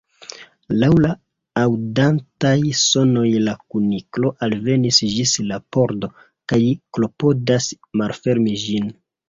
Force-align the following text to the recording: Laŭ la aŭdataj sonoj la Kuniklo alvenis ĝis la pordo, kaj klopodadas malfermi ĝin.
Laŭ 0.83 0.87
la 1.01 1.09
aŭdataj 1.63 2.53
sonoj 2.79 3.27
la 3.49 3.53
Kuniklo 3.75 4.33
alvenis 4.49 5.03
ĝis 5.19 5.37
la 5.53 5.61
pordo, 5.77 6.13
kaj 6.55 6.63
klopodadas 6.75 7.73
malfermi 8.03 8.61
ĝin. 8.69 8.93